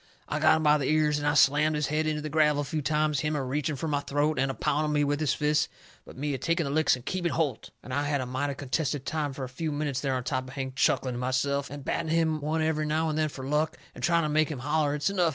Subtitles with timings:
[0.27, 2.65] I got him by the ears and I slammed his head into the gravel a
[2.65, 5.69] few times, him a reaching fur my throat, and a pounding me with his fists,
[6.05, 7.69] but me a taking the licks and keeping holt.
[7.83, 10.53] And I had a mighty contented time fur a few minutes there on top of
[10.55, 14.03] Hank, chuckling to myself, and batting him one every now and then fur luck, and
[14.03, 15.29] trying to make him holler it's enough.